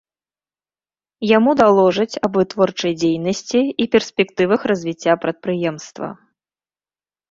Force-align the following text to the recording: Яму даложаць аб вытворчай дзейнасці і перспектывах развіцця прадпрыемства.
Яму 1.37 1.51
даложаць 1.61 2.19
аб 2.29 2.33
вытворчай 2.41 2.93
дзейнасці 3.03 3.61
і 3.65 3.83
перспектывах 3.95 4.59
развіцця 4.75 5.13
прадпрыемства. 5.27 6.07